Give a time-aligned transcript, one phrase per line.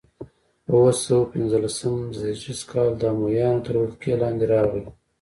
[0.65, 4.83] په اووه سوه پنځلسم زېږدیز کال د امویانو تر ولکې لاندې راغي.